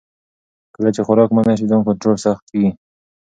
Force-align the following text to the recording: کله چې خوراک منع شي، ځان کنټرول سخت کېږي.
کله 0.75 0.89
چې 0.95 1.01
خوراک 1.05 1.29
منع 1.35 1.53
شي، 1.59 1.65
ځان 1.71 1.81
کنټرول 1.87 2.17
سخت 2.25 2.43
کېږي. 2.51 2.69